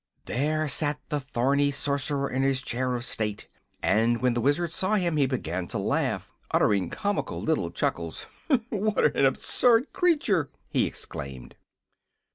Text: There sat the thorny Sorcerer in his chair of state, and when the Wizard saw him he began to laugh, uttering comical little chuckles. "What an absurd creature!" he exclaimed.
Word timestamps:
There 0.25 0.67
sat 0.67 0.99
the 1.09 1.19
thorny 1.19 1.69
Sorcerer 1.69 2.27
in 2.27 2.41
his 2.41 2.63
chair 2.63 2.95
of 2.95 3.05
state, 3.05 3.47
and 3.83 4.19
when 4.19 4.33
the 4.33 4.41
Wizard 4.41 4.71
saw 4.71 4.95
him 4.95 5.15
he 5.15 5.27
began 5.27 5.67
to 5.67 5.77
laugh, 5.77 6.33
uttering 6.49 6.89
comical 6.89 7.39
little 7.39 7.69
chuckles. 7.69 8.25
"What 8.71 9.15
an 9.15 9.25
absurd 9.27 9.93
creature!" 9.93 10.49
he 10.71 10.87
exclaimed. 10.87 11.53